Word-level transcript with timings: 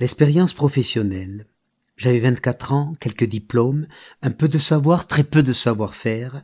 L'expérience 0.00 0.54
professionnelle. 0.54 1.46
J'avais 1.98 2.20
24 2.20 2.72
ans, 2.72 2.94
quelques 3.00 3.26
diplômes, 3.26 3.86
un 4.22 4.30
peu 4.30 4.48
de 4.48 4.56
savoir, 4.56 5.06
très 5.06 5.24
peu 5.24 5.42
de 5.42 5.52
savoir-faire, 5.52 6.42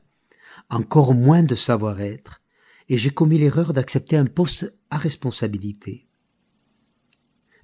encore 0.69 1.14
moins 1.14 1.43
de 1.43 1.55
savoir-être, 1.55 2.43
et 2.91 2.98
j'ai 2.98 3.09
commis 3.09 3.39
l'erreur 3.39 3.73
d'accepter 3.73 4.19
un 4.19 4.27
poste 4.27 4.75
à 4.91 4.98
responsabilité. 4.98 6.07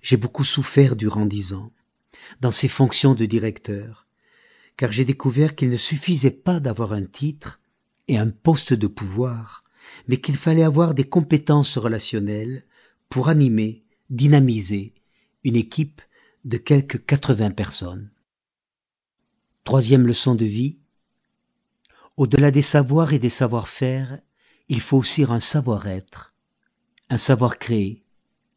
J'ai 0.01 0.17
beaucoup 0.17 0.45
souffert 0.45 0.97
durant 0.97 1.27
dix 1.27 1.53
ans, 1.53 1.75
dans 2.41 2.53
ces 2.53 2.69
fonctions 2.69 3.15
de 3.15 3.27
directeur, 3.27 4.07
car 4.79 4.93
j'ai 4.93 5.05
découvert 5.05 5.55
qu'il 5.55 5.69
ne 5.69 5.77
suffisait 5.77 6.31
pas 6.31 6.59
d'avoir 6.59 6.95
un 6.95 7.05
titre 7.05 7.61
et 8.09 8.17
un 8.17 8.31
poste 8.31 8.73
de 8.73 8.87
pouvoir, 8.87 9.63
mais 10.09 10.17
qu'il 10.17 10.39
fallait 10.39 10.63
avoir 10.63 10.95
des 10.95 11.05
compétences 11.05 11.77
relationnelles 11.77 12.65
pour 13.11 13.29
animer, 13.29 13.85
dynamiser 14.09 14.95
une 15.45 15.57
équipe 15.57 16.03
de 16.45 16.57
quelques 16.57 17.05
80 17.05 17.51
personnes. 17.51 18.11
Troisième 19.65 20.07
leçon 20.07 20.35
de 20.35 20.45
vie. 20.45 20.79
Au-delà 22.17 22.51
des 22.51 22.63
savoirs 22.63 23.13
et 23.13 23.19
des 23.19 23.29
savoir-faire, 23.29 24.21
il 24.69 24.81
faut 24.81 24.99
aussi 24.99 25.25
un 25.25 25.41
savoir-être, 25.41 26.35
un 27.11 27.19
savoir 27.19 27.59
créer, 27.59 28.05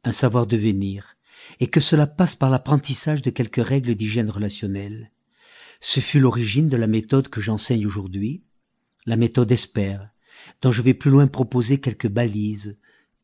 un 0.04 0.12
savoir 0.12 0.46
devenir, 0.46 1.18
et 1.60 1.68
que 1.68 1.80
cela 1.80 2.06
passe 2.06 2.36
par 2.36 2.50
l'apprentissage 2.50 3.22
de 3.22 3.32
quelques 3.32 3.66
règles 3.66 3.96
d'hygiène 3.96 4.30
relationnelle. 4.30 5.12
Ce 5.82 6.00
fut 6.00 6.20
l'origine 6.20 6.70
de 6.70 6.78
la 6.78 6.88
méthode 6.88 7.30
que 7.30 7.42
j'enseigne 7.42 7.88
aujourd'hui, 7.88 8.44
la 9.06 9.18
méthode 9.18 9.52
ESPER, 9.52 9.98
dont 10.62 10.72
je 10.72 10.82
vais 10.82 10.94
plus 10.94 11.12
loin 11.12 11.28
proposer 11.28 11.80
quelques 11.80 12.10
balises 12.10 12.78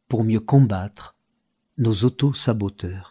pour 0.08 0.24
mieux 0.24 0.40
combattre 0.40 1.16
nos 1.78 2.04
auto-saboteurs. 2.04 3.11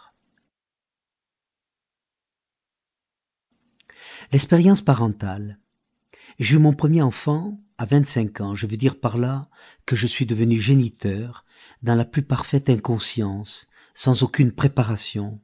L'expérience 4.32 4.80
parentale. 4.80 5.58
J'ai 6.38 6.54
eu 6.54 6.60
mon 6.60 6.72
premier 6.72 7.02
enfant 7.02 7.60
à 7.78 7.84
25 7.84 8.40
ans. 8.40 8.54
Je 8.54 8.68
veux 8.68 8.76
dire 8.76 9.00
par 9.00 9.18
là 9.18 9.48
que 9.86 9.96
je 9.96 10.06
suis 10.06 10.24
devenu 10.24 10.56
géniteur 10.56 11.44
dans 11.82 11.96
la 11.96 12.04
plus 12.04 12.22
parfaite 12.22 12.70
inconscience, 12.70 13.68
sans 13.92 14.22
aucune 14.22 14.52
préparation, 14.52 15.40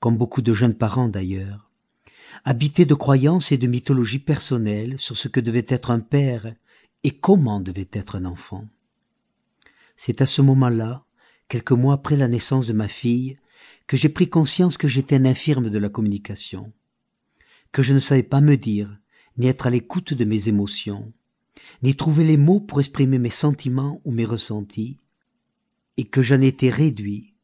comme 0.00 0.16
beaucoup 0.16 0.40
de 0.40 0.54
jeunes 0.54 0.76
parents 0.76 1.08
d'ailleurs, 1.08 1.70
habité 2.46 2.86
de 2.86 2.94
croyances 2.94 3.52
et 3.52 3.58
de 3.58 3.66
mythologies 3.66 4.18
personnelles 4.18 4.98
sur 4.98 5.18
ce 5.18 5.28
que 5.28 5.40
devait 5.40 5.66
être 5.68 5.90
un 5.90 6.00
père 6.00 6.54
et 7.04 7.10
comment 7.10 7.60
devait 7.60 7.90
être 7.92 8.16
un 8.16 8.24
enfant. 8.24 8.66
C'est 9.98 10.22
à 10.22 10.26
ce 10.26 10.40
moment-là, 10.40 11.04
quelques 11.48 11.72
mois 11.72 11.92
après 11.92 12.16
la 12.16 12.28
naissance 12.28 12.66
de 12.66 12.72
ma 12.72 12.88
fille, 12.88 13.38
que 13.86 13.98
j'ai 13.98 14.08
pris 14.08 14.30
conscience 14.30 14.78
que 14.78 14.88
j'étais 14.88 15.16
un 15.16 15.26
infirme 15.26 15.68
de 15.68 15.78
la 15.78 15.90
communication, 15.90 16.72
que 17.72 17.82
je 17.82 17.94
ne 17.94 17.98
savais 17.98 18.22
pas 18.22 18.40
me 18.40 18.56
dire, 18.56 18.98
ni 19.36 19.46
être 19.46 19.66
à 19.66 19.70
l'écoute 19.70 20.14
de 20.14 20.24
mes 20.24 20.48
émotions, 20.48 21.12
ni 21.82 21.94
trouver 21.94 22.24
les 22.24 22.36
mots 22.36 22.60
pour 22.60 22.80
exprimer 22.80 23.18
mes 23.18 23.30
sentiments 23.30 24.00
ou 24.04 24.12
mes 24.12 24.24
ressentis, 24.24 24.98
et 25.96 26.04
que 26.04 26.22
j'en 26.22 26.40
étais 26.40 26.70
réduit 26.70 27.34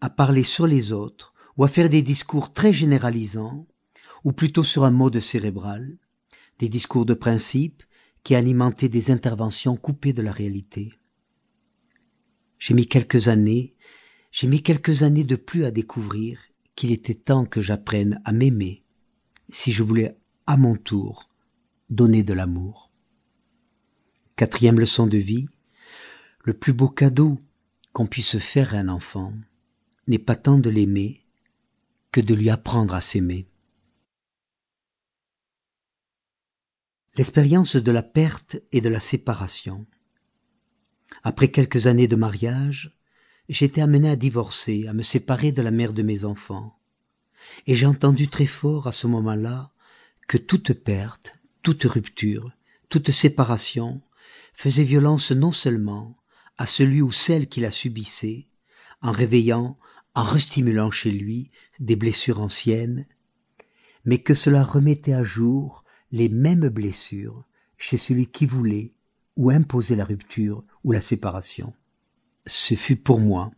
à 0.00 0.10
parler 0.10 0.42
sur 0.42 0.66
les 0.66 0.92
autres 0.92 1.32
ou 1.56 1.64
à 1.64 1.68
faire 1.68 1.88
des 1.88 2.02
discours 2.02 2.52
très 2.52 2.72
généralisants, 2.72 3.66
ou 4.24 4.32
plutôt 4.32 4.64
sur 4.64 4.84
un 4.84 4.90
mode 4.90 5.20
cérébral, 5.20 5.98
des 6.58 6.68
discours 6.68 7.04
de 7.04 7.14
principe 7.14 7.82
qui 8.24 8.34
alimentaient 8.34 8.88
des 8.88 9.10
interventions 9.10 9.76
coupées 9.76 10.12
de 10.12 10.22
la 10.22 10.32
réalité. 10.32 10.94
J'ai 12.58 12.74
mis 12.74 12.86
quelques 12.86 13.28
années, 13.28 13.74
j'ai 14.30 14.46
mis 14.46 14.62
quelques 14.62 15.02
années 15.02 15.24
de 15.24 15.36
plus 15.36 15.64
à 15.64 15.70
découvrir 15.70 16.40
qu'il 16.76 16.92
était 16.92 17.14
temps 17.14 17.44
que 17.44 17.60
j'apprenne 17.60 18.20
à 18.24 18.32
m'aimer 18.32 18.81
si 19.52 19.70
je 19.70 19.82
voulais 19.82 20.16
à 20.46 20.56
mon 20.56 20.76
tour 20.76 21.28
donner 21.90 22.22
de 22.22 22.32
l'amour. 22.32 22.90
Quatrième 24.34 24.80
leçon 24.80 25.06
de 25.06 25.18
vie, 25.18 25.46
le 26.42 26.54
plus 26.54 26.72
beau 26.72 26.88
cadeau 26.88 27.38
qu'on 27.92 28.06
puisse 28.06 28.38
faire 28.38 28.74
à 28.74 28.78
un 28.78 28.88
enfant 28.88 29.34
n'est 30.08 30.18
pas 30.18 30.36
tant 30.36 30.58
de 30.58 30.70
l'aimer 30.70 31.26
que 32.10 32.22
de 32.22 32.34
lui 32.34 32.48
apprendre 32.48 32.94
à 32.94 33.02
s'aimer. 33.02 33.46
L'expérience 37.16 37.76
de 37.76 37.92
la 37.92 38.02
perte 38.02 38.56
et 38.72 38.80
de 38.80 38.88
la 38.88 39.00
séparation. 39.00 39.86
Après 41.22 41.50
quelques 41.50 41.86
années 41.86 42.08
de 42.08 42.16
mariage, 42.16 42.98
j'étais 43.50 43.82
amené 43.82 44.08
à 44.08 44.16
divorcer, 44.16 44.88
à 44.88 44.94
me 44.94 45.02
séparer 45.02 45.52
de 45.52 45.60
la 45.60 45.70
mère 45.70 45.92
de 45.92 46.02
mes 46.02 46.24
enfants. 46.24 46.81
Et 47.66 47.74
j'ai 47.74 47.86
entendu 47.86 48.28
très 48.28 48.46
fort 48.46 48.86
à 48.86 48.92
ce 48.92 49.06
moment-là 49.06 49.72
que 50.28 50.36
toute 50.38 50.72
perte, 50.72 51.34
toute 51.62 51.84
rupture, 51.84 52.52
toute 52.88 53.10
séparation 53.10 54.00
faisait 54.54 54.84
violence 54.84 55.32
non 55.32 55.52
seulement 55.52 56.14
à 56.58 56.66
celui 56.66 57.02
ou 57.02 57.12
celle 57.12 57.48
qui 57.48 57.60
la 57.60 57.70
subissait, 57.70 58.48
en 59.00 59.10
réveillant, 59.10 59.78
en 60.14 60.22
restimulant 60.22 60.90
chez 60.90 61.10
lui 61.10 61.50
des 61.80 61.96
blessures 61.96 62.40
anciennes, 62.40 63.06
mais 64.04 64.18
que 64.18 64.34
cela 64.34 64.62
remettait 64.62 65.14
à 65.14 65.22
jour 65.22 65.84
les 66.10 66.28
mêmes 66.28 66.68
blessures 66.68 67.44
chez 67.78 67.96
celui 67.96 68.26
qui 68.26 68.46
voulait 68.46 68.94
ou 69.36 69.50
imposait 69.50 69.96
la 69.96 70.04
rupture 70.04 70.64
ou 70.84 70.92
la 70.92 71.00
séparation. 71.00 71.72
Ce 72.46 72.74
fut 72.74 72.96
pour 72.96 73.20
moi 73.20 73.50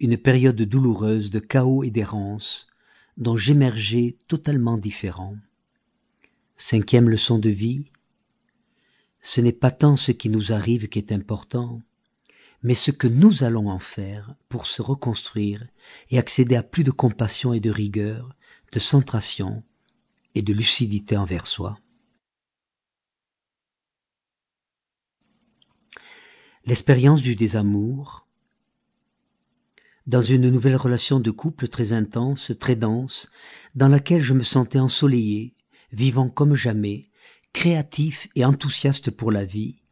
une 0.00 0.16
période 0.16 0.60
douloureuse 0.60 1.30
de 1.30 1.40
chaos 1.40 1.82
et 1.82 1.90
d'errance 1.90 2.68
dont 3.16 3.36
j'émergeais 3.36 4.16
totalement 4.28 4.78
différent. 4.78 5.36
Cinquième 6.56 7.08
leçon 7.08 7.38
de 7.38 7.50
vie, 7.50 7.86
ce 9.20 9.40
n'est 9.40 9.52
pas 9.52 9.70
tant 9.70 9.96
ce 9.96 10.12
qui 10.12 10.28
nous 10.28 10.52
arrive 10.52 10.88
qui 10.88 10.98
est 10.98 11.12
important, 11.12 11.80
mais 12.62 12.74
ce 12.74 12.90
que 12.90 13.06
nous 13.06 13.44
allons 13.44 13.68
en 13.68 13.78
faire 13.78 14.34
pour 14.48 14.66
se 14.66 14.82
reconstruire 14.82 15.66
et 16.10 16.18
accéder 16.18 16.56
à 16.56 16.62
plus 16.62 16.84
de 16.84 16.90
compassion 16.90 17.52
et 17.52 17.60
de 17.60 17.70
rigueur, 17.70 18.34
de 18.72 18.78
centration 18.78 19.62
et 20.34 20.42
de 20.42 20.52
lucidité 20.52 21.16
envers 21.16 21.46
soi. 21.46 21.78
L'expérience 26.66 27.20
du 27.20 27.36
désamour, 27.36 28.26
dans 30.06 30.22
une 30.22 30.50
nouvelle 30.50 30.76
relation 30.76 31.20
de 31.20 31.30
couple 31.30 31.68
très 31.68 31.92
intense, 31.92 32.52
très 32.58 32.76
dense, 32.76 33.30
dans 33.74 33.88
laquelle 33.88 34.22
je 34.22 34.34
me 34.34 34.42
sentais 34.42 34.78
ensoleillé, 34.78 35.56
vivant 35.92 36.28
comme 36.28 36.54
jamais, 36.54 37.10
créatif 37.52 38.28
et 38.34 38.44
enthousiaste 38.44 39.10
pour 39.10 39.32
la 39.32 39.44
vie, 39.44 39.82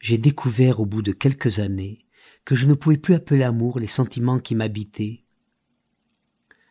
j'ai 0.00 0.18
découvert 0.18 0.80
au 0.80 0.86
bout 0.86 1.02
de 1.02 1.12
quelques 1.12 1.58
années 1.58 2.04
que 2.44 2.54
je 2.54 2.66
ne 2.66 2.74
pouvais 2.74 2.98
plus 2.98 3.14
appeler 3.14 3.42
amour 3.42 3.80
les 3.80 3.86
sentiments 3.88 4.38
qui 4.38 4.54
m'habitaient, 4.54 5.24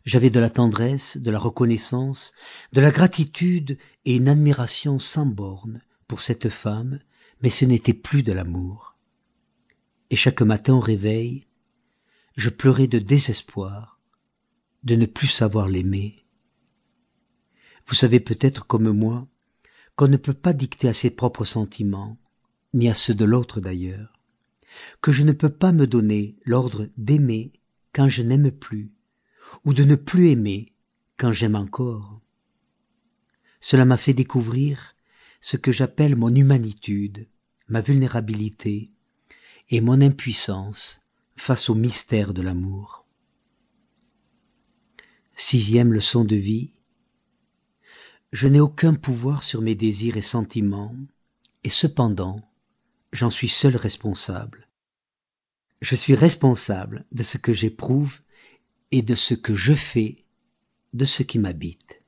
j'avais 0.07 0.29
de 0.29 0.39
la 0.39 0.50
tendresse, 0.50 1.18
de 1.18 1.29
la 1.31 1.38
reconnaissance, 1.38 2.31
de 2.72 2.79
la 2.79 2.91
gratitude 2.91 3.78
et 4.06 4.16
une 4.16 4.29
admiration 4.29 5.00
sans 5.00 5.25
borne 5.25 5.81
pour 6.07 6.22
cette 6.22 6.47
femme, 6.47 7.01
mais 7.44 7.50
ce 7.50 7.66
n'était 7.66 7.94
plus 7.94 8.24
de 8.24 8.31
l'amour. 8.31 8.95
Et 10.09 10.16
chaque 10.16 10.41
matin 10.41 10.75
au 10.75 10.79
réveil, 10.79 11.47
je 12.38 12.50
pleurais 12.50 12.88
de 12.88 13.00
désespoir 13.00 14.00
de 14.84 14.96
ne 14.96 15.08
plus 15.08 15.28
savoir 15.28 15.68
l'aimer. 15.68 16.24
Vous 17.88 17.96
savez 17.96 18.20
peut-être 18.20 18.68
comme 18.68 18.92
moi 18.92 19.28
qu'on 19.96 20.08
ne 20.08 20.18
peut 20.18 20.34
pas 20.34 20.53
dicter 20.53 20.88
à 20.88 20.94
ses 20.94 21.09
propres 21.09 21.46
sentiments, 21.46 22.16
ni 22.75 22.90
à 22.90 22.94
ceux 22.94 23.16
de 23.16 23.25
l'autre 23.25 23.59
d'ailleurs, 23.59 24.14
que 25.02 25.12
je 25.12 25.24
ne 25.24 25.31
peux 25.31 25.50
pas 25.50 25.72
me 25.72 25.88
donner 25.88 26.38
l'ordre 26.46 26.88
d'aimer 26.96 27.53
quand 27.92 28.08
je 28.08 28.22
n'aime 28.22 28.52
plus, 28.52 28.92
ou 29.66 29.74
de 29.74 29.83
ne 29.83 29.95
plus 29.95 30.30
aimer 30.30 30.74
quand 31.18 31.31
j'aime 31.31 31.56
encore. 31.56 32.22
Cela 33.60 33.86
m'a 33.86 33.98
fait 33.98 34.13
découvrir 34.13 34.95
ce 35.42 35.57
que 35.57 35.72
j'appelle 35.72 36.16
mon 36.16 36.33
humanitude, 36.33 37.28
ma 37.68 37.81
vulnérabilité 37.81 38.92
et 39.69 39.81
mon 39.81 40.01
impuissance 40.01 41.01
face 41.38 41.69
au 41.69 41.75
mystère 41.75 42.34
de 42.34 42.42
l'amour. 42.42 43.06
Sixième 45.36 45.94
leçon 45.94 46.25
de 46.25 46.36
vie. 46.36 46.72
Je 48.34 48.48
n'ai 48.48 48.60
aucun 48.60 48.95
pouvoir 48.95 49.44
sur 49.44 49.62
mes 49.62 49.75
désirs 49.75 50.18
et 50.18 50.22
sentiments, 50.22 50.95
et 51.63 51.69
cependant, 51.69 52.42
j'en 53.13 53.30
suis 53.30 53.48
seul 53.48 53.75
responsable. 53.75 54.68
Je 55.81 55.95
suis 55.95 56.16
responsable 56.16 57.06
de 57.12 57.24
ce 57.24 57.38
que 57.38 57.54
j'éprouve 57.54 58.19
et 58.92 59.04
de 59.04 59.16
ce 59.16 59.36
que 59.36 59.54
je 59.54 59.74
fais 59.74 60.25
de 60.94 61.06
ce 61.06 61.22
qui 61.22 61.38
m'habite. 61.38 62.01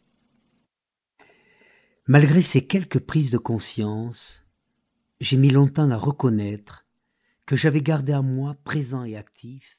Malgré 2.08 2.42
ces 2.42 2.66
quelques 2.66 3.00
prises 3.00 3.30
de 3.30 3.38
conscience, 3.38 4.44
j'ai 5.22 5.38
mis 5.38 5.52
longtemps 5.52 5.92
à 5.92 5.98
reconnaître 5.98 6.86
que 7.50 7.56
j'avais 7.56 7.82
gardé 7.82 8.14
à 8.14 8.22
moi 8.22 8.56
présent 8.64 9.04
et 9.04 9.18
actif 9.18 9.79